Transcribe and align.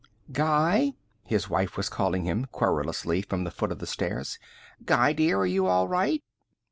"Guy?" 0.31 0.93
His 1.27 1.47
wife 1.47 1.77
was 1.77 1.87
calling 1.87 2.25
him 2.25 2.45
querulously 2.51 3.21
from 3.21 3.43
the 3.43 3.51
foot 3.51 3.71
of 3.71 3.77
the 3.77 3.85
stairs. 3.85 4.39
"Guy, 4.83 5.13
dear, 5.13 5.37
are 5.37 5.45
you 5.45 5.67
all 5.67 5.87
right?" 5.87 6.23